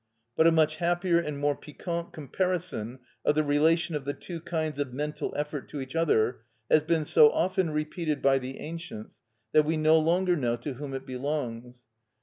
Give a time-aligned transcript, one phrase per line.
[0.35, 4.79] But a much happier and more piquant comparison of the relation of the two kinds
[4.79, 9.19] of mental effort to each other has been so often repeated by the ancients
[9.51, 11.85] that we no longer know to whom it belongs.